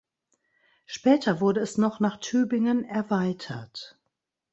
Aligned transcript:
Später 0.87 1.41
wurde 1.41 1.61
es 1.61 1.77
noch 1.77 1.99
nach 1.99 2.17
Tübingen 2.19 2.85
erweitert. 2.85 3.99